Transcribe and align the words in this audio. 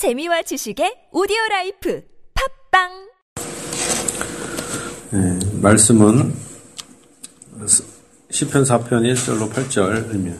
재미와 0.00 0.40
지식의 0.40 1.12
오디오 1.12 1.36
라이프. 1.50 2.02
팟빵! 2.32 3.10
네, 5.12 5.60
말씀은 5.60 6.32
시편 8.30 8.62
4편 8.62 9.02
1절로 9.12 9.50
8절입니다. 9.52 10.38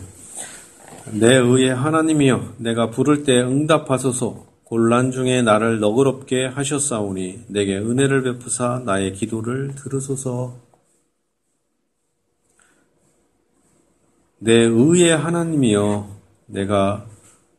내 1.12 1.36
의의 1.36 1.74
하나님이여 1.74 2.54
내가 2.56 2.88
부를 2.88 3.24
때 3.24 3.38
응답하소서. 3.42 4.46
곤란 4.64 5.12
중에 5.12 5.42
나를 5.42 5.78
너그럽게 5.78 6.46
하셨사오니 6.46 7.44
내게 7.48 7.76
은혜를 7.76 8.22
베푸사 8.22 8.80
나의 8.86 9.12
기도를 9.12 9.74
들으소서. 9.74 10.56
내 14.38 14.54
의의 14.54 15.14
하나님이여 15.14 16.08
내가 16.46 17.04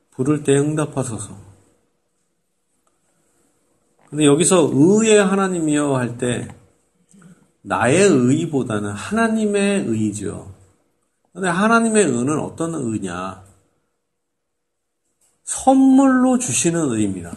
부를 0.09 0.41
때 0.41 0.57
응답하소서 0.57 1.40
근데 4.11 4.25
여기서 4.25 4.71
의의 4.73 5.23
하나님이여 5.23 5.95
할 5.95 6.17
때 6.17 6.47
나의 7.61 8.07
의보다는 8.09 8.91
하나님의 8.91 9.85
의죠. 9.87 10.51
근데 11.33 11.47
하나님의 11.47 12.05
의는 12.05 12.39
어떤 12.39 12.73
의냐? 12.75 13.41
선물로 15.43 16.39
주시는 16.39 16.91
의입니다. 16.91 17.35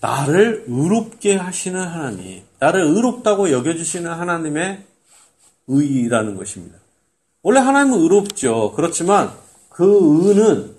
나를 0.00 0.64
의롭게 0.68 1.36
하시는 1.36 1.80
하나님, 1.80 2.42
나를 2.58 2.82
의롭다고 2.82 3.50
여겨주시는 3.50 4.10
하나님의 4.10 4.84
의라는 5.66 6.36
것입니다. 6.36 6.78
원래 7.42 7.60
하나님은 7.60 7.98
의롭죠. 8.00 8.72
그렇지만 8.76 9.32
그 9.70 9.84
의는 10.28 10.76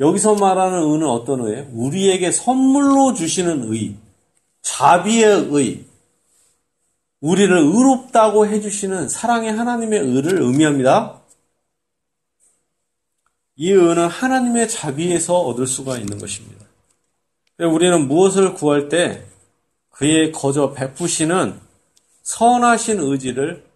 여기서 0.00 0.34
말하는 0.34 0.82
의는 0.82 1.06
어떤 1.06 1.46
의예요? 1.46 1.68
우리에게 1.72 2.32
선물로 2.32 3.14
주시는 3.14 3.72
의, 3.72 3.94
자비의 4.62 5.48
의, 5.50 5.84
우리를 7.20 7.56
의롭다고 7.56 8.46
해주시는 8.46 9.08
사랑의 9.08 9.52
하나님의 9.52 10.00
의를 10.00 10.40
의미합니다. 10.40 11.20
이 13.56 13.70
의는 13.70 14.08
하나님의 14.08 14.68
자비에서 14.68 15.38
얻을 15.40 15.66
수가 15.66 15.98
있는 15.98 16.18
것입니다. 16.18 16.64
우리는 17.58 18.08
무엇을 18.08 18.54
구할 18.54 18.88
때 18.88 19.26
그의 19.90 20.32
거저 20.32 20.72
베푸시는 20.72 21.60
선하신 22.22 23.00
의지를, 23.00 23.66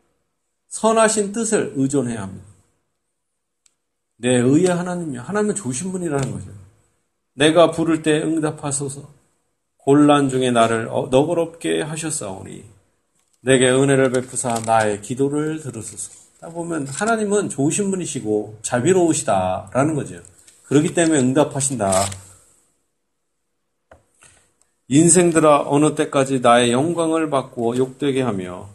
선하신 0.68 1.32
뜻을 1.32 1.74
의존해야 1.76 2.22
합니다. 2.22 2.46
내 4.16 4.36
의의 4.36 4.68
하나님이요. 4.68 5.20
하나님은 5.20 5.54
좋으신 5.54 5.92
분이라는 5.92 6.32
거죠. 6.32 6.46
내가 7.34 7.70
부를 7.70 8.02
때 8.02 8.22
응답하소서. 8.22 9.12
곤란 9.84 10.30
중에 10.30 10.50
나를 10.50 10.86
너그럽게 10.86 11.82
하셨사오니 11.82 12.64
내게 13.42 13.68
은혜를 13.68 14.12
베푸사 14.12 14.60
나의 14.64 15.02
기도를 15.02 15.60
들으소서. 15.60 16.10
딱 16.40 16.54
보면 16.54 16.86
하나님은 16.86 17.50
좋으신 17.50 17.90
분이시고 17.90 18.60
자비로우시다라는 18.62 19.94
거죠. 19.94 20.22
그렇기 20.64 20.94
때문에 20.94 21.18
응답하신다. 21.18 21.92
인생들아 24.88 25.64
어느 25.66 25.94
때까지 25.94 26.40
나의 26.40 26.72
영광을 26.72 27.28
받고 27.28 27.76
욕되게 27.76 28.22
하며 28.22 28.70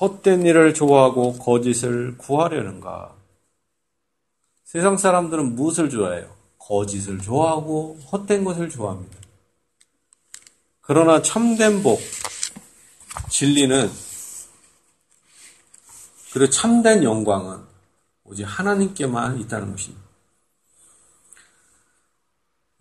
헛된 0.00 0.46
일을 0.46 0.74
좋아하고 0.74 1.34
거짓을 1.34 2.18
구하려는가? 2.18 3.14
세상 4.64 4.96
사람들은 4.96 5.54
무엇을 5.54 5.90
좋아해요? 5.90 6.26
거짓을 6.58 7.20
좋아하고 7.20 7.98
헛된 8.10 8.42
것을 8.42 8.68
좋아합니다. 8.68 9.23
그러나 10.86 11.22
참된 11.22 11.82
복, 11.82 12.00
진리는 13.30 13.90
그리고 16.32 16.50
참된 16.50 17.02
영광은 17.02 17.58
오직 18.24 18.44
하나님께만 18.44 19.40
있다는 19.40 19.70
것입니다. 19.70 20.04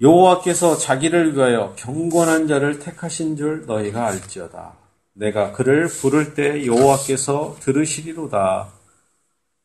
여호와께서 0.02 0.78
자기를 0.78 1.36
위하여 1.36 1.74
경건한 1.78 2.48
자를 2.48 2.80
택하신 2.80 3.38
줄 3.38 3.66
너희가 3.66 4.08
알지어다. 4.08 4.74
내가 5.14 5.54
그를 5.54 5.88
부를 5.88 6.34
때 6.34 6.66
여호와께서 6.66 7.58
들으시리로다. 7.62 8.70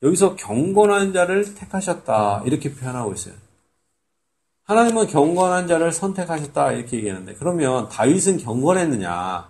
여기서 0.03 0.37
경건한 0.37 1.13
자를 1.13 1.55
택하셨다 1.55 2.43
이렇게 2.47 2.73
표현하고 2.73 3.15
있어요. 3.15 3.35
하나님은 4.69 5.07
경건한 5.07 5.67
자를 5.67 5.93
선택하셨다 5.93 6.73
이렇게 6.73 6.99
얘기하는데 6.99 7.35
그러면 7.37 7.89
다윗은 7.89 8.37
경건했느냐? 8.37 9.49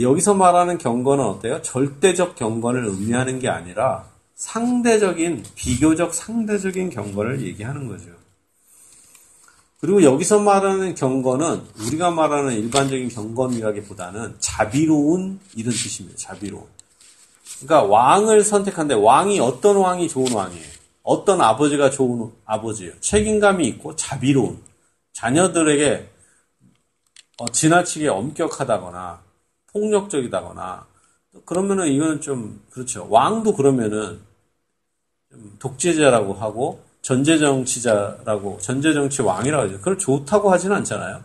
여기서 0.00 0.34
말하는 0.34 0.78
경건은 0.78 1.24
어때요? 1.24 1.62
절대적 1.62 2.34
경건을 2.34 2.86
의미하는 2.86 3.38
게 3.38 3.48
아니라 3.48 4.06
상대적인 4.34 5.44
비교적 5.54 6.12
상대적인 6.12 6.90
경건을 6.90 7.42
얘기하는 7.42 7.86
거죠. 7.86 8.10
그리고 9.80 10.02
여기서 10.02 10.40
말하는 10.40 10.96
경건은 10.96 11.62
우리가 11.86 12.10
말하는 12.10 12.54
일반적인 12.54 13.10
경건이라기보다는 13.10 14.36
자비로운 14.40 15.38
이런 15.54 15.72
뜻입니다. 15.72 16.18
자비로운. 16.18 16.64
그러니까 17.60 17.84
왕을 17.84 18.42
선택한데 18.42 18.94
왕이 18.94 19.38
어떤 19.38 19.76
왕이 19.76 20.08
좋은 20.08 20.32
왕이에요? 20.32 20.81
어떤 21.02 21.40
아버지가 21.40 21.90
좋은 21.90 22.32
아버지예요? 22.44 22.92
책임감이 23.00 23.66
있고 23.68 23.96
자비로운 23.96 24.62
자녀들에게 25.12 26.10
어, 27.38 27.48
지나치게 27.48 28.08
엄격하다거나 28.08 29.22
폭력적이다거나 29.72 30.86
그러면은 31.44 31.88
이거는 31.88 32.20
좀 32.20 32.62
그렇죠. 32.70 33.06
왕도 33.08 33.54
그러면은 33.54 34.20
좀 35.30 35.56
독재자라고 35.58 36.34
하고 36.34 36.84
전제정치자라고 37.00 38.58
전제정치 38.60 39.22
왕이라고 39.22 39.64
하죠. 39.64 39.78
그걸 39.78 39.98
좋다고 39.98 40.52
하지는 40.52 40.76
않잖아요. 40.76 41.22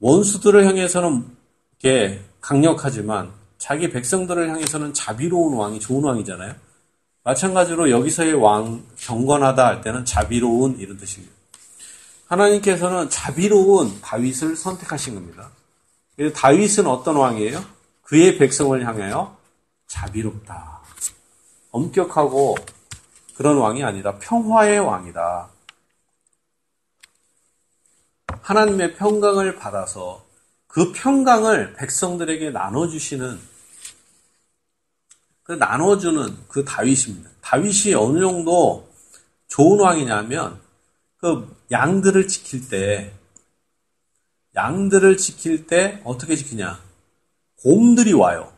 원수들을 0.00 0.66
향해서는 0.66 1.24
이렇게 1.80 2.20
강력하지만 2.40 3.32
자기 3.56 3.88
백성들을 3.88 4.50
향해서는 4.50 4.92
자비로운 4.92 5.54
왕이 5.54 5.80
좋은 5.80 6.04
왕이잖아요. 6.04 6.54
마찬가지로 7.24 7.90
여기서의 7.90 8.34
왕 8.34 8.84
경건하다 8.98 9.66
할 9.66 9.80
때는 9.80 10.04
자비로운 10.04 10.78
이런 10.78 10.98
뜻입니다. 10.98 11.34
하나님께서는 12.26 13.08
자비로운 13.08 14.00
다윗을 14.02 14.56
선택하신 14.56 15.14
겁니다. 15.14 15.50
다윗은 16.34 16.86
어떤 16.86 17.16
왕이에요? 17.16 17.64
그의 18.02 18.36
백성을 18.36 18.86
향하여 18.86 19.36
자비롭다. 19.86 20.80
엄격하고 21.70 22.56
그런 23.36 23.56
왕이 23.56 23.82
아니라 23.82 24.18
평화의 24.18 24.78
왕이다. 24.80 25.48
하나님의 28.42 28.96
평강을 28.96 29.56
받아서 29.56 30.22
그 30.66 30.92
평강을 30.92 31.74
백성들에게 31.74 32.50
나눠주시는 32.50 33.53
그 35.44 35.52
나눠주는 35.52 36.36
그 36.48 36.64
다윗입니다. 36.64 37.30
다윗이 37.42 37.94
어느 37.94 38.18
정도 38.18 38.88
좋은 39.48 39.78
왕이냐면 39.78 40.58
그 41.18 41.54
양들을 41.70 42.26
지킬 42.28 42.68
때 42.68 43.12
양들을 44.56 45.16
지킬 45.16 45.66
때 45.66 46.00
어떻게 46.04 46.34
지키냐? 46.34 46.80
곰들이 47.62 48.12
와요. 48.14 48.52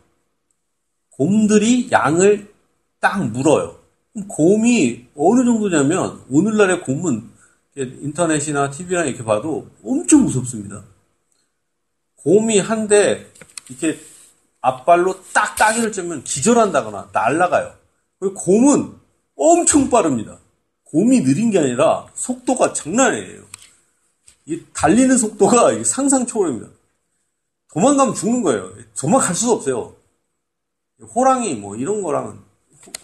곰들이 1.11 1.89
양을 1.91 2.53
딱 3.01 3.27
물어요. 3.31 3.79
곰이 4.29 5.09
어느 5.17 5.45
정도냐면 5.45 6.23
오늘날의 6.31 6.83
곰은 6.83 7.31
인터넷이나 7.77 8.71
TV나 8.71 9.05
이렇게 9.05 9.25
봐도 9.25 9.69
엄청 9.85 10.25
무섭습니다. 10.25 10.85
곰이 12.17 12.59
한 12.61 12.89
대 12.89 13.27
이렇게 13.69 13.99
앞발로 14.67 15.23
딱 15.33 15.55
따기를 15.55 15.93
쩌면 15.93 16.25
기절한다거나 16.25 17.11
날아가요. 17.13 17.73
곰은 18.35 18.99
엄청 19.37 19.89
빠릅니다. 19.91 20.39
곰이 20.85 21.23
느린 21.23 21.51
게 21.51 21.61
아니라 21.61 22.07
속도가 22.15 22.73
장난 22.73 23.13
아니에요. 23.13 23.45
이 24.47 24.65
달리는 24.73 25.17
속도가 25.17 25.85
상상 25.85 26.27
초월입니다. 26.27 26.69
도망가면 27.73 28.15
죽는 28.15 28.43
거예요. 28.43 28.73
도망갈 28.99 29.35
수가 29.37 29.53
없어요. 29.53 29.95
호랑이 31.15 31.55
뭐 31.55 31.77
이런 31.77 32.03
거랑은 32.03 32.41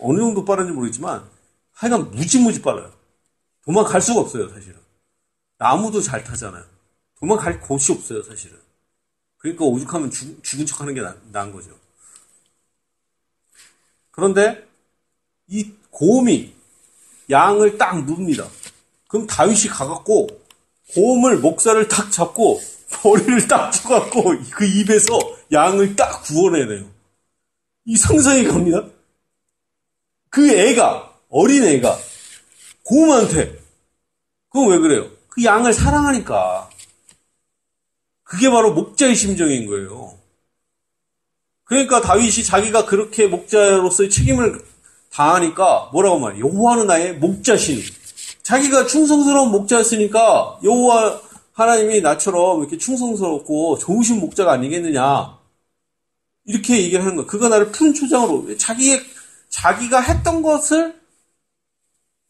어느 0.01 0.19
정도 0.19 0.45
빠른지 0.45 0.73
모르겠지만 0.73 1.29
하여간 1.73 2.11
무지무지 2.11 2.63
빨라요. 2.63 2.91
도망갈 3.65 4.01
수가 4.01 4.21
없어요, 4.21 4.49
사실은. 4.49 4.81
나무도 5.59 6.01
잘 6.01 6.25
타잖아요. 6.25 6.65
도망갈 7.21 7.61
곳이 7.61 7.93
없어요, 7.93 8.23
사실은. 8.23 8.59
그러니까 9.43 9.65
오죽하면 9.65 10.11
죽, 10.11 10.43
죽은 10.43 10.65
척 10.67 10.81
하는 10.81 10.95
게 10.95 11.01
나, 11.01 11.15
나은 11.33 11.53
거죠. 11.53 11.71
그런데 14.13 14.65
이 15.49 15.73
곰이 15.91 16.55
양을 17.29 17.77
딱 17.77 18.05
눕니다. 18.05 18.49
그럼 19.09 19.27
다윗이 19.27 19.67
가갖고 19.69 20.29
곰을 20.95 21.39
목살을 21.39 21.89
딱 21.89 22.11
잡고 22.13 22.61
머리를 23.05 23.49
딱 23.49 23.71
쳐갖고 23.73 24.23
그 24.53 24.65
입에서 24.65 25.19
양을 25.51 25.97
딱 25.97 26.23
구워내네요. 26.23 26.89
이 27.87 27.97
상상이 27.97 28.45
갑니다. 28.45 28.87
그 30.31 30.49
애가 30.51 31.19
어린 31.31 31.65
애가 31.65 31.99
곰한테 32.85 33.59
그건 34.51 34.71
왜 34.71 34.79
그래요? 34.79 35.11
그 35.29 35.43
양을 35.43 35.73
사랑하니까 35.73 36.71
그게 38.33 38.49
바로 38.49 38.73
목자의 38.73 39.15
심정인 39.15 39.67
거예요. 39.67 40.15
그러니까 41.65 42.01
다윗이 42.01 42.45
자기가 42.45 42.87
그렇게 42.87 43.27
목자로서의 43.27 44.09
책임을 44.09 44.65
다하니까 45.11 45.91
뭐라고 45.93 46.19
말해? 46.19 46.41
여호와는 46.41 46.87
나의 46.87 47.17
목자신. 47.17 47.83
자기가 48.43 48.87
충성스러운 48.87 49.51
목자였으니까 49.51 50.61
여호와 50.65 51.21
하나님이 51.53 52.01
나처럼 52.01 52.61
이렇게 52.61 52.79
충성스럽고 52.79 53.77
좋으신 53.77 54.19
목자가 54.21 54.53
아니겠느냐. 54.53 55.39
이렇게 56.47 56.81
얘기를 56.81 57.05
하는 57.05 57.17
거야. 57.17 57.27
그가 57.27 57.51
나를 57.51 57.71
푸른 57.71 57.93
초장으로 57.93 58.57
자기의 58.57 59.03
자기가 59.51 60.01
했던 60.01 60.41
것을 60.41 60.99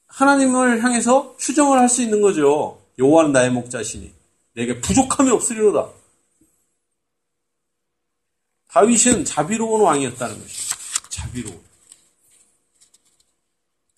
하나님을 0.08 0.82
향해서 0.82 1.37
추정을 1.38 1.78
할 1.78 1.88
수 1.88 2.02
있는 2.02 2.20
거죠. 2.20 2.81
여호와는 2.99 3.31
나의 3.31 3.50
목자시니 3.50 4.21
내게 4.54 4.81
부족함이 4.81 5.31
없으리로다. 5.31 5.90
다윗은 8.69 9.25
자비로운 9.25 9.82
왕이었다는 9.82 10.40
것이죠. 10.40 10.76
자비로운. 11.08 11.60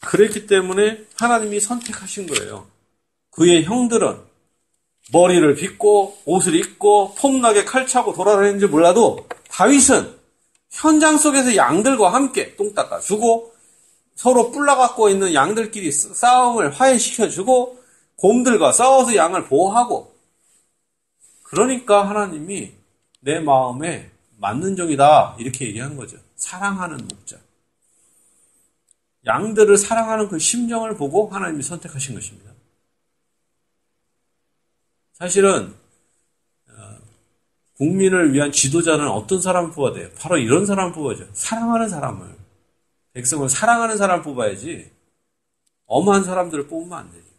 그랬기 0.00 0.46
때문에 0.46 1.04
하나님이 1.16 1.60
선택하신 1.60 2.26
거예요. 2.26 2.66
그의 3.30 3.64
형들은 3.64 4.20
머리를 5.12 5.54
빗고 5.54 6.22
옷을 6.24 6.54
입고 6.54 7.14
폼나게 7.14 7.64
칼 7.64 7.86
차고 7.86 8.14
돌아다니는지 8.14 8.66
몰라도 8.66 9.26
다윗은 9.50 10.18
현장 10.70 11.18
속에서 11.18 11.56
양들과 11.56 12.12
함께 12.12 12.56
똥 12.56 12.74
닦아주고 12.74 13.54
서로 14.14 14.50
뿔나갖고 14.50 15.08
있는 15.08 15.34
양들끼리 15.34 15.90
싸움을 15.92 16.70
화해시켜주고 16.72 17.82
곰들과 18.16 18.72
싸워서 18.72 19.14
양을 19.14 19.46
보호하고 19.46 20.13
그러니까 21.54 22.08
하나님이 22.08 22.72
내 23.20 23.38
마음에 23.38 24.10
맞는 24.38 24.74
종이다 24.74 25.36
이렇게 25.38 25.68
얘기하는 25.68 25.96
거죠. 25.96 26.18
사랑하는 26.34 26.98
목자. 26.98 27.38
양들을 29.24 29.76
사랑하는 29.76 30.28
그 30.28 30.38
심정을 30.40 30.96
보고 30.96 31.28
하나님이 31.28 31.62
선택하신 31.62 32.16
것입니다. 32.16 32.50
사실은 35.12 35.72
어, 36.68 36.98
국민을 37.76 38.32
위한 38.32 38.50
지도자는 38.50 39.08
어떤 39.08 39.40
사람을 39.40 39.70
뽑아야 39.70 39.94
돼요? 39.94 40.10
바로 40.18 40.36
이런 40.36 40.66
사람을 40.66 40.92
뽑아야죠. 40.92 41.28
사랑하는 41.32 41.88
사람을. 41.88 42.36
백성을 43.12 43.48
사랑하는 43.48 43.96
사람을 43.96 44.24
뽑아야지 44.24 44.90
엄한 45.86 46.24
사람들을 46.24 46.66
뽑으면 46.66 46.98
안 46.98 47.12
되죠. 47.12 47.33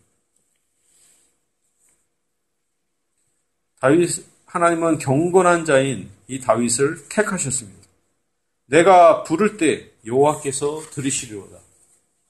다윗 3.86 4.26
하나님은 4.48 4.98
경건한 4.98 5.64
자인 5.64 6.10
이 6.28 6.40
다윗을 6.40 7.08
택하셨습니다. 7.08 7.88
내가 8.66 9.22
부를 9.22 9.58
때 9.58 9.92
여호와께서 10.08 10.82
들으시리로다. 10.90 11.60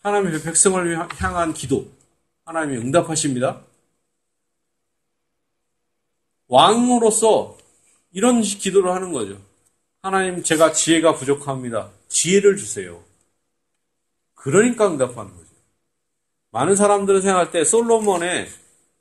하나님의 0.02 0.42
백성을 0.42 1.10
향한 1.16 1.54
기도 1.54 1.88
하나님이 2.44 2.80
응답하십니다. 2.80 3.62
왕으로서 6.50 7.58
이런 8.12 8.42
기도를 8.42 8.92
하는 8.92 9.14
거죠. 9.14 9.42
하나님 10.02 10.44
제가 10.44 10.74
지혜가 10.74 11.16
부족합니다. 11.16 11.90
지혜를 12.10 12.58
주세요. 12.58 13.02
그러니까 14.34 14.88
응답하는 14.88 15.32
거죠. 15.32 15.50
많은 16.52 16.76
사람들은 16.76 17.22
생각할 17.22 17.52
때 17.52 17.64
솔로몬의 17.64 18.50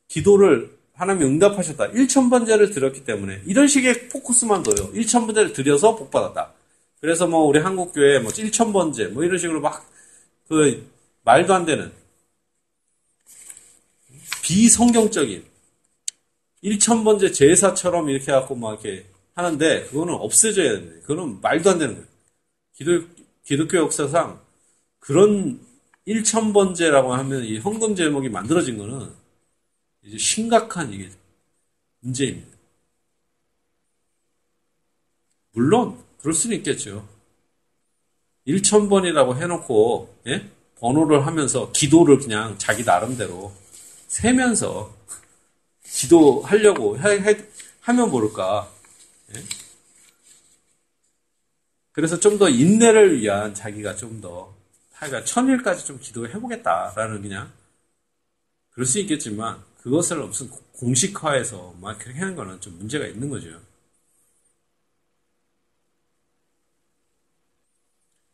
기도를 0.07 0.74
하나님이 0.95 1.27
응답하셨다. 1.27 1.91
1천번제를 1.91 2.73
드렸기 2.73 3.05
때문에 3.05 3.43
이런 3.47 3.67
식의 3.67 4.09
포커스만 4.09 4.63
둬요. 4.63 4.93
1천번제를 4.93 5.53
드려서 5.55 5.97
복받았다. 5.97 6.53
그래서 7.01 7.27
뭐 7.27 7.41
우리 7.41 7.59
한국교회 7.59 8.21
뭐 8.21 8.31
1천번제 8.31 9.09
뭐 9.09 9.25
이런 9.25 9.39
식으로 9.39 9.61
막 9.61 9.95
그 10.49 10.87
말도 11.23 11.55
안 11.55 11.65
되는 11.65 11.93
비성경적인 14.43 15.45
1천번째 16.63 17.33
제사처럼 17.33 18.11
이렇게 18.11 18.33
해갖고 18.33 18.55
막 18.55 18.73
이렇게 18.85 19.07
하는데 19.35 19.85
그거는 19.85 20.15
없애져야 20.15 20.73
되는데 20.73 21.01
그거는 21.01 21.41
말도 21.41 21.71
안 21.71 21.79
되는 21.79 21.95
거예요. 21.95 22.09
기독, 22.75 23.09
기독교 23.45 23.79
역사상 23.79 24.41
그런 24.99 25.61
1천번째라고 26.07 27.09
하면 27.09 27.45
이 27.45 27.59
헌금 27.59 27.97
제목이 27.97 28.29
만들어진 28.29 28.79
거는 28.79 29.11
이제 30.05 30.19
심각한 30.19 30.93
이게 30.93 31.11
문제입니다. 32.01 32.57
물론 35.53 36.03
그럴 36.19 36.35
수는 36.35 36.57
있겠죠. 36.59 37.09
1천번이라고 38.47 39.37
해놓고 39.37 40.15
예? 40.27 40.51
번호를 40.79 41.27
하면서 41.27 41.73
기도를 41.73 42.19
그냥 42.19 42.59
자기 42.59 42.85
나름대로 42.85 43.53
세면서 44.09 44.95
기도하려고 45.85 46.99
해, 46.99 47.21
해, 47.21 47.37
하면 47.81 48.11
모를까. 48.11 48.71
예? 49.35 49.43
그래서 51.93 52.19
좀 52.19 52.39
더 52.39 52.49
인내를 52.49 53.21
위한 53.21 53.55
자기가 53.55 53.95
좀 53.95 54.21
더, 54.21 54.53
하여간 54.93 55.25
천일까지 55.25 55.87
좀 55.87 56.01
기도해보겠다라는 56.01 57.23
그냥, 57.23 57.53
그럴 58.71 58.85
수 58.87 58.99
있겠지만, 58.99 59.63
그것을 59.85 60.17
무슨 60.17 60.49
공식화해서 60.79 61.75
막 61.79 61.99
그렇게 61.99 62.19
하는 62.19 62.35
거는 62.35 62.59
좀 62.63 62.79
문제가 62.79 63.07
있는 63.07 63.29
거죠. 63.29 63.61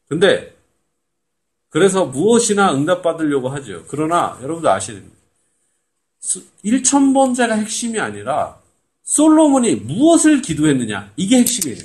근데, 0.08 0.56
그래서 1.69 2.06
무엇이나 2.06 2.73
응답받으려고 2.73 3.49
하죠. 3.49 3.85
그러나 3.88 4.38
여러분도 4.43 4.70
아셔야 4.70 4.99
됩니다. 4.99 5.17
1천번째가 6.64 7.58
핵심이 7.58 7.99
아니라 7.99 8.61
솔로몬이 9.02 9.75
무엇을 9.75 10.42
기도했느냐 10.42 11.12
이게 11.16 11.38
핵심이에요. 11.38 11.83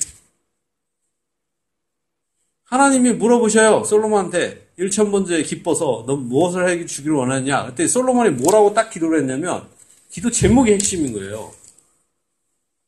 하나님이 2.65 3.13
물어보셔요. 3.13 3.83
솔로몬한테 3.83 4.67
1천번째 4.79 5.45
기뻐서 5.45 6.03
너 6.07 6.15
무엇을 6.15 6.67
해 6.67 6.85
주기를 6.85 7.15
원하느냐. 7.15 7.65
그때 7.67 7.87
솔로몬이 7.87 8.31
뭐라고 8.31 8.73
딱 8.73 8.89
기도를 8.89 9.19
했냐면 9.19 9.67
기도 10.09 10.29
제목이 10.31 10.71
핵심인 10.73 11.13
거예요. 11.13 11.53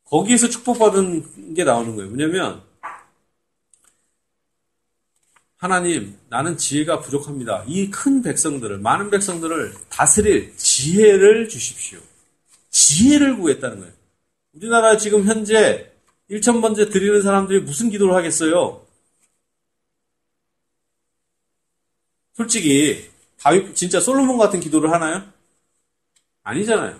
거기에서 0.04 0.48
축복받은 0.48 1.54
게 1.54 1.64
나오는 1.64 1.94
거예요. 1.94 2.08
뭐냐면 2.10 2.62
하나님, 5.56 6.16
나는 6.28 6.56
지혜가 6.56 7.00
부족합니다. 7.00 7.64
이 7.66 7.90
큰 7.90 8.22
백성들을, 8.22 8.78
많은 8.78 9.10
백성들을 9.10 9.74
다스릴 9.88 10.56
지혜를 10.56 11.48
주십시오. 11.48 11.98
지혜를 12.70 13.38
구했다는 13.38 13.80
거예요. 13.80 13.92
우리나라 14.54 14.96
지금 14.96 15.24
현재 15.24 15.90
1천번째 16.30 16.92
드리는 16.92 17.22
사람들이 17.22 17.60
무슨 17.62 17.90
기도를 17.90 18.14
하겠어요? 18.14 18.82
솔직히, 22.38 23.10
다윗, 23.40 23.74
진짜 23.74 23.98
솔로몬 23.98 24.38
같은 24.38 24.60
기도를 24.60 24.92
하나요? 24.92 25.24
아니잖아요. 26.44 26.98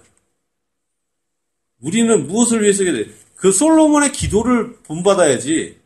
우리는 1.81 2.27
무엇을 2.27 2.63
위해서 2.63 2.83
해야 2.83 2.93
돼? 2.93 3.09
그 3.37 3.53
솔로몬의 3.53 4.11
기도를 4.11 4.75
본받아야지. 4.83 5.79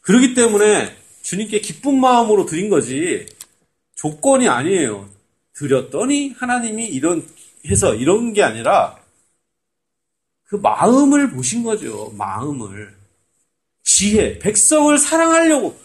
그렇기 0.00 0.34
때문에 0.34 0.96
주님께 1.22 1.60
기쁜 1.60 2.00
마음으로 2.00 2.44
드린 2.44 2.68
거지 2.68 3.24
조건이 3.94 4.48
아니에요. 4.48 5.08
드렸더니 5.52 6.30
하나님이 6.30 6.86
이런 6.86 7.24
해서 7.66 7.94
이런 7.94 8.32
게 8.32 8.42
아니라 8.42 9.00
그 10.44 10.56
마음을 10.56 11.30
보신 11.30 11.62
거죠. 11.62 12.12
마음을 12.16 12.96
지혜, 13.84 14.38
백성을 14.40 14.96
사랑하려고 14.98 15.78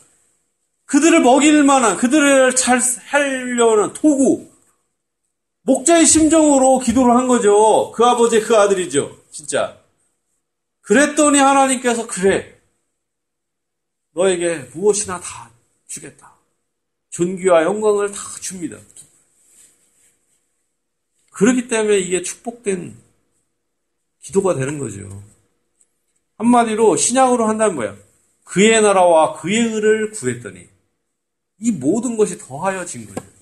그들을 0.86 1.22
먹일 1.22 1.64
만한 1.64 1.98
그들을 1.98 2.56
잘 2.56 2.80
하려는 2.80 3.94
토구 3.94 4.52
목자의 5.64 6.06
심정으로 6.06 6.80
기도를 6.80 7.16
한 7.16 7.28
거죠. 7.28 7.92
그 7.92 8.04
아버지 8.06 8.42
그 8.42 8.56
아들이죠. 8.56 9.18
진짜. 9.32 9.78
그랬더니 10.82 11.40
하나님께서 11.40 12.06
그래 12.08 12.60
너에게 14.12 14.70
무엇이나 14.74 15.20
다 15.20 15.50
주겠다. 15.88 16.34
존귀와 17.12 17.64
영광을 17.64 18.12
다 18.12 18.20
줍니다. 18.42 18.78
그렇기 21.32 21.68
때문에 21.68 22.00
이게 22.00 22.22
축복된 22.22 22.98
기도가 24.22 24.56
되는 24.56 24.78
거죠. 24.78 25.24
한마디로 26.38 26.98
신약으로 26.98 27.48
한다면 27.48 27.76
뭐야? 27.76 27.96
그의 28.44 28.82
나라와 28.82 29.40
그의 29.40 29.58
의를 29.58 30.12
구했더니 30.12 30.73
이 31.64 31.72
모든 31.72 32.18
것이 32.18 32.38
더하여진 32.38 33.06
거예요. 33.06 33.34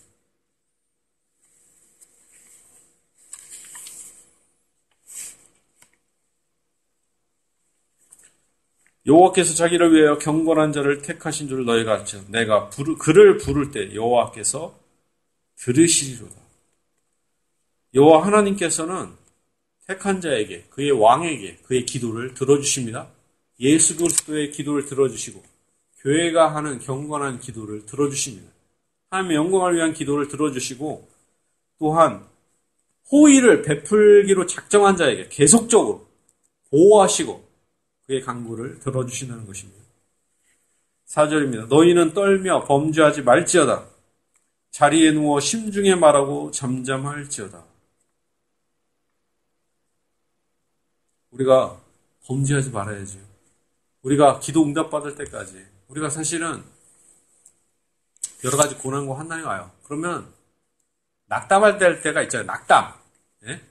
여호와께서 9.07 9.55
자기를 9.55 9.91
위하여 9.91 10.19
경건한 10.19 10.71
자를 10.71 11.01
택하신 11.01 11.47
줄 11.47 11.65
너희가 11.65 11.93
알죠. 11.93 12.23
내가 12.27 12.69
부르, 12.69 12.95
그를 12.97 13.39
부를 13.39 13.71
때 13.71 13.95
여호와께서 13.95 14.79
들으시리로다. 15.55 16.35
여호와 17.95 18.27
하나님께서는 18.27 19.13
택한 19.87 20.21
자에게 20.21 20.65
그의 20.69 20.91
왕에게 20.91 21.57
그의 21.63 21.87
기도를 21.87 22.35
들어주십니다. 22.35 23.09
예수 23.59 23.97
그리스도의 23.97 24.51
기도를 24.51 24.85
들어주시고 24.85 25.43
교회가 26.01 26.55
하는 26.55 26.79
경건한 26.79 27.39
기도를 27.39 27.85
들어주십니다. 27.85 28.51
하나님의 29.09 29.37
영광을 29.37 29.75
위한 29.75 29.93
기도를 29.93 30.27
들어주시고 30.27 31.07
또한 31.79 32.25
호의를 33.11 33.61
베풀기로 33.61 34.45
작정한 34.45 34.95
자에게 34.95 35.27
계속적으로 35.29 36.07
보호하시고 36.69 37.47
그의 38.05 38.21
강구를 38.21 38.79
들어주시는 38.79 39.45
것입니다. 39.45 39.81
4절입니다. 41.07 41.67
너희는 41.67 42.13
떨며 42.13 42.63
범죄하지 42.63 43.21
말지어다. 43.23 43.85
자리에 44.71 45.11
누워 45.11 45.39
심중에 45.41 45.95
말하고 45.95 46.51
잠잠할지어다. 46.51 47.65
우리가 51.31 51.81
범죄하지 52.25 52.71
말아야지. 52.71 53.19
우리가 54.03 54.39
기도 54.39 54.63
응답 54.63 54.89
받을 54.89 55.15
때까지 55.15 55.65
우리가 55.91 56.09
사실은 56.09 56.63
여러 58.43 58.57
가지 58.57 58.75
고난과 58.75 59.19
환난이 59.19 59.43
와요. 59.43 59.71
그러면 59.83 60.33
낙담할 61.27 62.01
때가 62.01 62.21
있잖아요. 62.23 62.45
낙담. 62.47 62.93
예? 63.47 63.61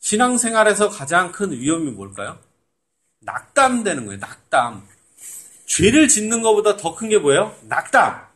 신앙생활에서 0.00 0.88
가장 0.88 1.32
큰 1.32 1.52
위험이 1.52 1.90
뭘까요? 1.90 2.38
낙담되는 3.20 4.06
거예요. 4.06 4.20
낙담. 4.20 4.86
죄를 5.66 6.08
짓는 6.08 6.42
것보다 6.42 6.76
더 6.76 6.94
큰 6.94 7.08
게 7.08 7.18
뭐예요? 7.18 7.56
낙담. 7.62 8.26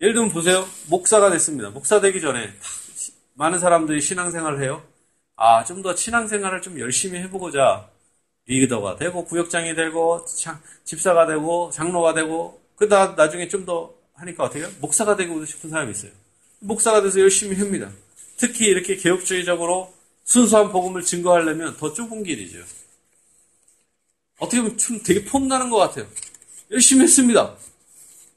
예를 0.00 0.14
들면 0.14 0.30
보세요. 0.30 0.68
목사가 0.88 1.30
됐습니다. 1.30 1.70
목사 1.70 2.00
되기 2.00 2.20
전에 2.20 2.52
많은 3.34 3.58
사람들이 3.58 4.00
신앙생활을 4.00 4.62
해요. 4.62 4.84
아, 5.36 5.64
좀 5.64 5.82
더 5.82 5.94
신앙생활을 5.94 6.60
좀 6.62 6.78
열심히 6.78 7.20
해보고자 7.20 7.88
리더가 8.48 8.96
되고 8.96 9.24
구역장이 9.24 9.74
되고 9.74 10.24
집사가 10.84 11.26
되고 11.26 11.70
장로가 11.70 12.14
되고 12.14 12.60
그다 12.76 13.14
나중에 13.16 13.46
좀 13.48 13.64
더 13.66 13.94
하니까 14.14 14.44
어떻게 14.44 14.60
해요? 14.60 14.70
목사가 14.80 15.14
되고 15.14 15.44
싶은 15.44 15.70
사람이 15.70 15.92
있어요. 15.92 16.10
목사가 16.58 17.02
돼서 17.02 17.20
열심히 17.20 17.56
합니다. 17.56 17.90
특히 18.36 18.66
이렇게 18.66 18.96
개혁주의적으로 18.96 19.94
순수한 20.24 20.72
복음을 20.72 21.02
증거하려면 21.02 21.76
더 21.76 21.92
좁은 21.92 22.24
길이죠. 22.24 22.58
어떻게 24.38 24.60
보면 24.60 24.76
좀 24.76 25.00
되게 25.04 25.24
폼나는 25.24 25.70
것 25.70 25.76
같아요. 25.76 26.06
열심히 26.70 27.02
했습니다. 27.04 27.54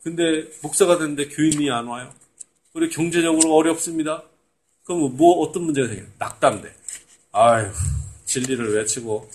근데 0.03 0.47
목사가 0.61 0.97
됐는데 0.99 1.29
교인이 1.29 1.69
안 1.71 1.87
와요. 1.87 2.13
그리고 2.73 2.93
경제적으로 2.93 3.55
어렵습니다. 3.55 4.23
그럼 4.83 5.15
뭐 5.17 5.39
어떤 5.41 5.63
문제가 5.63 5.87
생겨요? 5.87 6.07
낙담돼. 6.19 6.73
아유 7.31 7.71
진리를 8.25 8.75
외치고 8.75 9.29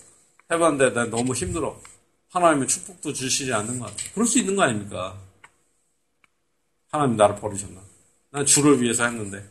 해봤는데 0.51 0.93
난 0.93 1.09
너무 1.09 1.33
힘들어. 1.33 1.79
하나님의 2.29 2.67
축복도 2.67 3.13
주시지 3.13 3.53
않는 3.53 3.79
것 3.79 3.85
같아. 3.87 4.03
그럴 4.13 4.25
수 4.27 4.39
있는 4.39 4.55
거 4.55 4.63
아닙니까? 4.63 5.17
하나님 6.89 7.15
나를 7.17 7.35
버리셨나? 7.35 7.81
난 8.31 8.45
주를 8.45 8.81
위해서 8.81 9.05
했는데. 9.05 9.49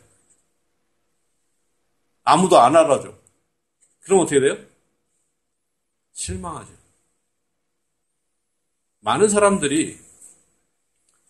아무도 2.23 2.59
안 2.59 2.75
알아줘. 2.75 3.13
그럼 4.01 4.19
어떻게 4.21 4.39
돼요? 4.39 4.57
실망하죠. 6.13 6.71
많은 8.99 9.29
사람들이 9.29 9.99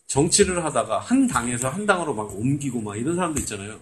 정치를 0.07 0.63
하다가 0.63 0.99
한 0.99 1.27
당에서 1.27 1.69
한 1.69 1.85
당으로 1.85 2.13
막 2.13 2.33
옮기고 2.33 2.81
막 2.81 2.95
이런 2.97 3.15
사람도 3.15 3.39
있잖아요. 3.41 3.79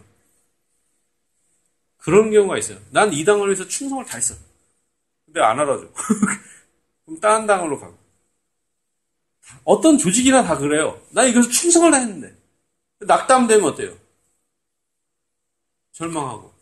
그런 1.98 2.32
경우가 2.32 2.58
있어요. 2.58 2.80
난 2.92 3.12
이 3.13 3.25
당을 3.25 3.48
위해서 3.48 3.68
충성을 3.68 4.06
다 4.06 4.18
했어. 4.18 4.36
근데 5.36 5.46
안 5.46 5.60
알아줘. 5.60 5.89
그럼 7.06 7.20
다른 7.20 7.46
당으로 7.46 7.77
가고. 7.77 7.98
어떤 9.65 9.98
조직이나 9.98 10.44
다 10.44 10.58
그래요. 10.58 11.01
난 11.10 11.27
이것을 11.27 11.51
충성을 11.51 11.92
다 11.92 11.98
했는데. 11.98 12.34
낙담되면 13.00 13.65
어때요? 13.65 13.98
절망하고. 15.92 16.54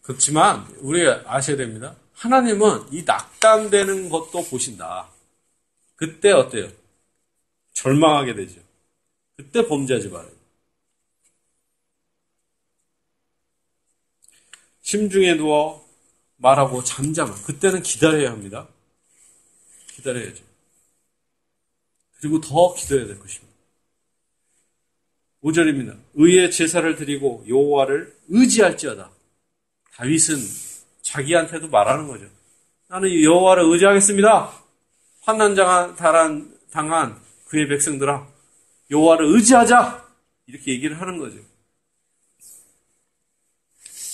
그렇지만 0.00 0.66
우리가 0.78 1.24
아셔야 1.26 1.58
됩니다. 1.58 1.94
하나님은 2.14 2.94
이 2.94 3.02
낙담되는 3.02 4.08
것도 4.08 4.42
보신다. 4.44 5.10
그때 5.96 6.32
어때요? 6.32 6.70
절망하게 7.74 8.34
되죠. 8.36 8.62
그때 9.36 9.68
범죄하지 9.68 10.08
말아요. 10.08 10.32
심중에 14.80 15.34
누워 15.34 15.85
말하고 16.36 16.82
잠잠. 16.84 17.34
그때는 17.44 17.82
기다려야 17.82 18.30
합니다. 18.30 18.68
기다려야죠. 19.94 20.44
그리고 22.20 22.40
더 22.40 22.74
기도해야 22.74 23.06
될 23.06 23.18
것입니다. 23.18 23.54
5절입니다. 25.42 25.98
의의 26.14 26.50
제사를 26.50 26.96
드리고 26.96 27.44
여호와를 27.48 28.16
의지할지어다. 28.28 29.10
다윗은 29.94 30.36
자기한테도 31.02 31.68
말하는 31.68 32.08
거죠. 32.08 32.26
나는 32.88 33.22
여호와를 33.22 33.64
의지하겠습니다. 33.64 34.52
환난 35.22 35.54
당한, 35.54 35.96
당한 36.70 37.20
그의 37.46 37.68
백성들아 37.68 38.26
여호와를 38.90 39.26
의지하자 39.34 40.06
이렇게 40.46 40.72
얘기를 40.72 41.00
하는 41.00 41.18
거죠. 41.18 41.38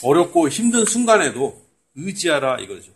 어렵고 0.02 0.48
힘든 0.48 0.84
순간에도 0.84 1.61
의지하라 1.96 2.58
이거죠. 2.60 2.92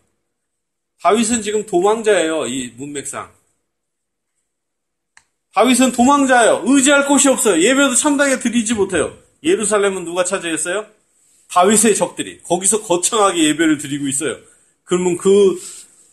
다윗은 1.03 1.43
지금 1.43 1.67
도망자예요. 1.67 2.47
이 2.47 2.73
문맥상. 2.77 3.31
다윗은 5.55 5.93
도망자예요. 5.93 6.63
의지할 6.67 7.07
곳이 7.07 7.29
없어요. 7.29 7.63
예배도 7.63 7.95
참당에 7.95 8.39
드리지 8.39 8.75
못해요. 8.75 9.17
예루살렘은 9.43 10.05
누가 10.05 10.25
차지했어요? 10.25 10.87
다윗의 11.49 11.95
적들이 11.95 12.43
거기서 12.43 12.83
거창하게 12.83 13.45
예배를 13.45 13.79
드리고 13.79 14.09
있어요. 14.09 14.37
그러면 14.85 15.17
그 15.17 15.59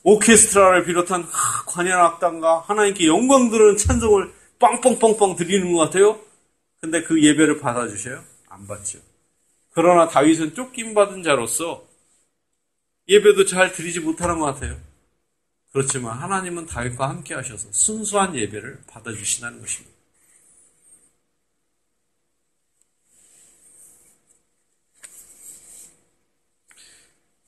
오케스트라를 0.03 0.85
비롯한 0.85 1.25
관현 1.65 1.99
악단과 1.99 2.61
하나님께 2.67 3.07
영광 3.07 3.49
들은 3.49 3.77
찬송을 3.77 4.31
빵빵빵빵 4.59 5.35
드리는 5.35 5.71
것 5.71 5.79
같아요. 5.79 6.19
근데 6.79 7.01
그 7.03 7.21
예배를 7.21 7.59
받아주셔요? 7.59 8.23
안 8.49 8.67
받죠. 8.67 8.99
그러나 9.71 10.07
다윗은 10.07 10.53
쫓김 10.53 10.93
받은 10.93 11.23
자로서 11.23 11.85
예배도 13.07 13.45
잘 13.45 13.72
드리지 13.72 14.00
못하는 14.00 14.39
것 14.39 14.45
같아요. 14.45 14.77
그렇지만 15.72 16.17
하나님은 16.17 16.67
다윗과 16.67 17.10
함께 17.10 17.33
하셔서 17.33 17.67
순수한 17.72 18.36
예배를 18.36 18.83
받아주신다는 18.88 19.60
것입니다. 19.60 19.93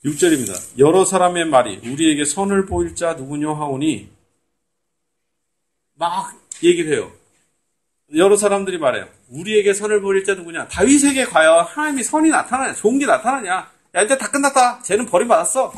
6절입니다. 0.04 0.80
여러 0.80 1.04
사람의 1.04 1.46
말이 1.46 1.78
우리에게 1.78 2.26
선을 2.26 2.68
보일 2.68 2.96
자 2.96 3.14
누구냐 3.14 3.50
하오니 3.50 4.10
막 5.96 6.40
얘기를 6.62 6.94
해요. 6.94 7.12
여러 8.16 8.38
사람들이 8.38 8.78
말해요. 8.78 9.10
우리에게 9.30 9.74
선을 9.74 10.02
보일 10.02 10.24
자 10.24 10.36
누구냐? 10.36 10.68
다윗에게 10.68 11.26
과연 11.26 11.66
하나님이 11.66 12.04
선이 12.04 12.30
나타나냐? 12.30 12.76
좋은 12.76 13.00
게 13.00 13.08
나타나냐? 13.08 13.75
야, 13.96 14.02
이제 14.02 14.18
다 14.18 14.30
끝났다. 14.30 14.82
쟤는 14.84 15.06
버림받았어. 15.06 15.74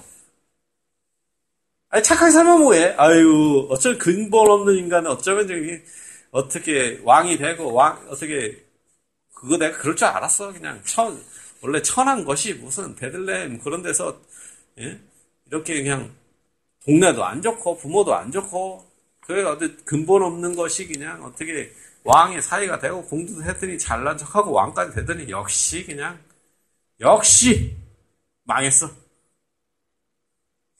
아니, 1.89 2.03
착하게 2.03 2.31
살면 2.31 2.59
뭐해? 2.61 2.95
아유, 2.97 3.67
어쩔 3.69 3.97
근본 3.97 4.49
없는 4.49 4.75
인간은 4.75 5.09
어쩌면 5.11 5.47
저기, 5.47 5.81
어떻게 6.31 6.99
왕이 7.03 7.37
되고, 7.37 7.73
왕, 7.73 8.05
어떻게, 8.09 8.65
그거 9.33 9.57
내가 9.57 9.77
그럴 9.77 9.95
줄 9.95 10.07
알았어. 10.07 10.51
그냥 10.51 10.81
천, 10.83 11.21
원래 11.61 11.81
천한 11.81 12.23
것이 12.23 12.53
무슨 12.53 12.95
베들레헴 12.95 13.59
그런 13.59 13.81
데서 13.81 14.19
예? 14.79 14.99
이렇게 15.47 15.81
그냥 15.81 16.13
동네도 16.85 17.23
안 17.25 17.41
좋고 17.41 17.77
부모도 17.77 18.15
안 18.15 18.31
좋고 18.31 18.85
그래 19.21 19.43
어디 19.43 19.75
근본 19.85 20.23
없는 20.23 20.55
것이 20.55 20.87
그냥 20.87 21.23
어떻게 21.23 21.71
왕의 22.03 22.41
사이가 22.41 22.79
되고 22.79 23.03
공주도 23.05 23.43
했더니 23.43 23.77
잘난 23.77 24.17
척하고 24.17 24.51
왕까지 24.51 24.95
되더니 24.95 25.29
역시 25.29 25.85
그냥 25.85 26.19
역시 26.99 27.75
망했어. 28.47 28.89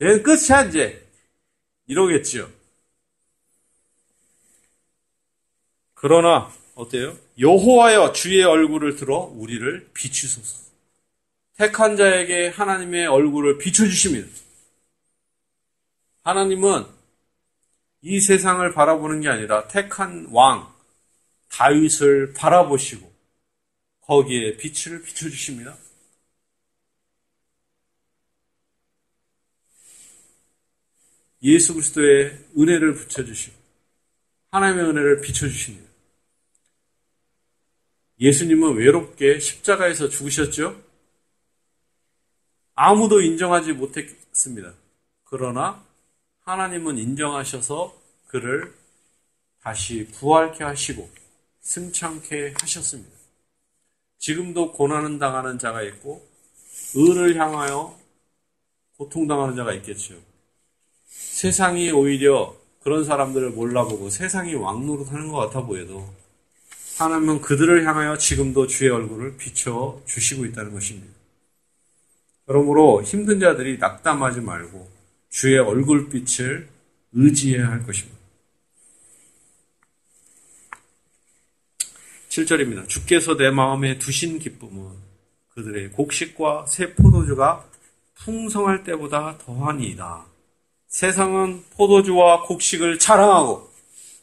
얘는 0.00 0.22
끝이야 0.22 0.64
이제 0.68 1.06
이러겠지요. 1.86 2.50
그러나 5.94 6.52
어때요? 6.74 7.16
여호와여 7.38 8.12
주의 8.12 8.42
얼굴을 8.42 8.96
들어 8.96 9.18
우리를 9.18 9.90
비추소서. 9.92 10.68
택한 11.56 11.96
자에게 11.96 12.48
하나님의 12.48 13.06
얼굴을 13.06 13.58
비춰주십니다. 13.58 14.28
하나님은 16.22 16.86
이 18.02 18.20
세상을 18.20 18.72
바라보는 18.72 19.22
게 19.22 19.28
아니라 19.28 19.66
택한 19.66 20.28
왕 20.30 20.72
다윗을 21.48 22.32
바라보시고 22.34 23.12
거기에 24.02 24.56
빛을 24.56 25.02
비춰주십니다. 25.02 25.76
예수 31.42 31.74
그리스도의 31.74 32.46
은혜를 32.56 32.94
붙여주시고 32.94 33.56
하나님의 34.50 34.84
은혜를 34.86 35.20
비춰주십니다. 35.20 35.88
예수님은 38.20 38.76
외롭게 38.76 39.38
십자가에서 39.38 40.08
죽으셨죠? 40.08 40.82
아무도 42.74 43.20
인정하지 43.20 43.72
못했습니다. 43.72 44.74
그러나 45.24 45.84
하나님은 46.40 46.98
인정하셔서 46.98 47.96
그를 48.26 48.74
다시 49.60 50.06
부활케 50.12 50.64
하시고 50.64 51.08
승창케 51.60 52.54
하셨습니다. 52.60 53.10
지금도 54.18 54.72
고난을 54.72 55.18
당하는 55.18 55.58
자가 55.58 55.82
있고 55.82 56.26
의를 56.94 57.36
향하여 57.36 57.98
고통당하는 58.96 59.54
자가 59.54 59.74
있겠죠. 59.74 60.20
세상이 61.38 61.92
오히려 61.92 62.56
그런 62.82 63.04
사람들을 63.04 63.50
몰라보고 63.50 64.10
세상이 64.10 64.54
왕노릇 64.54 65.12
하는 65.12 65.28
것 65.28 65.36
같아 65.36 65.64
보여도 65.64 66.12
하나님은 66.96 67.42
그들을 67.42 67.86
향하여 67.86 68.18
지금도 68.18 68.66
주의 68.66 68.90
얼굴을 68.90 69.36
비춰 69.36 70.02
주시고 70.04 70.46
있다는 70.46 70.72
것입니다. 70.72 71.14
그러므로 72.44 73.04
힘든 73.04 73.38
자들이 73.38 73.78
낙담하지 73.78 74.40
말고 74.40 74.90
주의 75.30 75.56
얼굴빛을 75.60 76.68
의지해야 77.12 77.68
할 77.68 77.86
것입니다. 77.86 78.18
7절입니다. 82.30 82.88
주께서 82.88 83.36
내 83.36 83.50
마음에 83.50 83.98
두신 83.98 84.40
기쁨은 84.40 84.90
그들의 85.50 85.92
곡식과 85.92 86.66
새 86.66 86.94
포도주가 86.94 87.64
풍성할 88.16 88.82
때보다 88.82 89.38
더하니이다. 89.38 90.37
세상은 90.88 91.62
포도주와 91.76 92.42
곡식을 92.42 92.98
자랑하고 92.98 93.70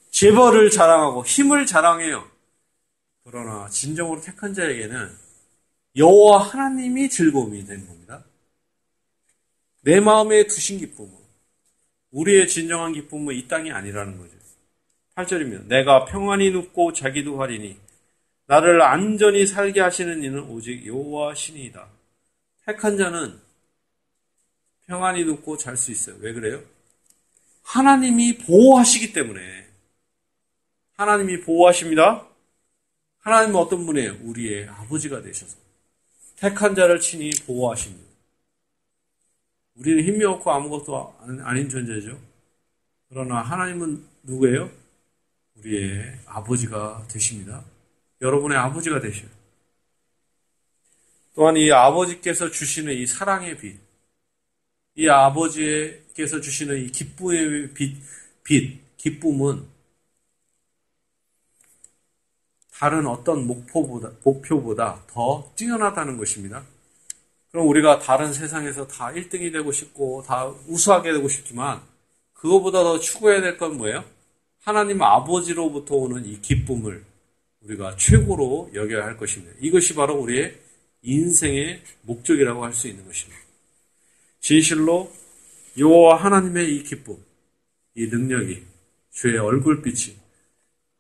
재벌을 0.10 0.72
자랑하고 0.72 1.24
힘을 1.26 1.66
자랑해요. 1.66 2.28
그러나 3.24 3.70
진정으로 3.70 4.22
택한 4.22 4.54
자에게는 4.54 5.10
여호와 5.96 6.44
하나님이 6.44 7.10
즐거움이 7.10 7.66
되는 7.66 7.88
겁니다. 7.88 8.24
내 9.82 10.00
마음에 10.00 10.48
두신 10.48 10.80
기쁨은 10.80 11.12
우리의 12.12 12.48
진정한 12.48 12.94
기쁨은 12.94 13.36
이 13.36 13.48
땅이 13.48 13.72
아니라는 13.72 14.18
거죠. 14.18 14.36
8절입니다. 15.16 15.68
내가 15.68 16.06
평안히 16.06 16.52
눕고 16.52 16.94
자기도 16.94 17.42
하리니 17.42 17.78
나를 18.48 18.82
안전히 18.82 19.46
살게 19.46 19.82
하시는 19.82 20.24
이는 20.24 20.44
오직 20.50 20.86
여호와 20.86 21.36
신이다. 21.36 21.88
택한 22.66 22.98
자는 22.98 23.40
평안히 24.88 25.26
눕고 25.26 25.58
잘 25.58 25.78
수 25.78 25.92
있어요. 25.92 26.16
왜 26.20 26.34
그래요? 26.34 26.64
하나님이 27.64 28.38
보호하시기 28.40 29.14
때문에 29.14 29.68
하나님이 30.94 31.42
보호하십니다. 31.42 32.28
하나님은 33.20 33.56
어떤 33.56 33.86
분이에요? 33.86 34.18
우리의 34.22 34.68
아버지가 34.68 35.22
되셔서 35.22 35.58
택한 36.38 36.76
자를 36.76 37.00
친히 37.00 37.32
보호하십니다. 37.46 38.06
우리는 39.76 40.04
힘이 40.04 40.24
없고 40.26 40.52
아무것도 40.52 41.16
아닌 41.44 41.68
존재죠. 41.68 42.20
그러나 43.10 43.42
하나님은 43.42 44.08
누구예요? 44.24 44.70
우리의 45.56 46.20
아버지가 46.28 47.08
되십니다. 47.10 47.64
여러분의 48.22 48.58
아버지가 48.58 49.00
되셔요. 49.00 49.30
또한 51.34 51.58
이 51.58 51.72
아버지께서 51.72 52.52
주시는 52.52 52.94
이 52.94 53.06
사랑의 53.06 53.58
빛, 53.58 53.78
이 54.96 55.08
아버지께서 55.10 56.40
주시는 56.42 56.78
이 56.86 56.92
기쁨의 56.92 57.74
빛, 57.74 57.96
빛 58.44 58.80
기쁨은 58.98 59.66
다른 62.72 63.08
어떤 63.08 63.48
목표보다, 63.48 64.12
목표보다 64.24 65.04
더 65.08 65.52
뛰어나다는 65.56 66.18
것입니다. 66.18 66.64
그럼 67.52 67.68
우리가 67.70 68.00
다른 68.00 68.34
세상에서 68.34 68.88
다 68.88 69.12
1등이 69.14 69.52
되고 69.54 69.72
싶고 69.72 70.24
다 70.28 70.48
우수하게 70.68 71.14
되고 71.14 71.28
싶지만 71.30 71.82
그거보다 72.34 72.84
더 72.84 73.00
추구해야 73.00 73.42
될 73.42 73.58
건 73.58 73.78
뭐예요? 73.78 74.04
하나님 74.62 75.02
아버지로부터 75.02 75.96
오는 75.96 76.26
이 76.26 76.42
기쁨을 76.42 77.04
우리가 77.62 77.96
최고로 77.98 78.72
여겨야 78.74 79.06
할 79.06 79.18
것입니다. 79.18 79.56
이것이 79.62 79.96
바로 79.96 80.16
우리의 80.22 80.60
인생의 81.04 81.82
목적이라고 82.04 82.64
할 82.66 82.74
수 82.74 82.88
있는 82.88 83.06
것입니다. 83.06 83.40
진실로 84.46 85.12
여호와 85.76 86.24
하나님의 86.24 86.76
이 86.76 86.84
기쁨, 86.84 87.18
이 87.96 88.06
능력이 88.06 88.64
주의 89.10 89.40
얼굴빛이 89.40 90.16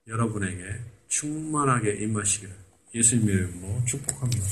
여러분에게 0.07 0.63
충만하게 1.09 1.93
임하시기를 1.93 2.51
예수님의 2.95 3.35
이름으로 3.35 3.85
축복합니다. 3.85 4.43